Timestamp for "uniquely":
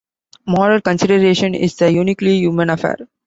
1.93-2.39